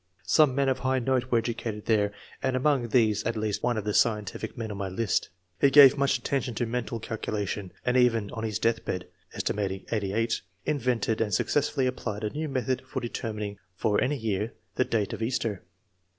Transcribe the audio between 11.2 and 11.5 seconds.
and